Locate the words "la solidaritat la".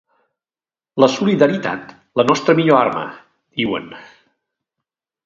1.03-2.25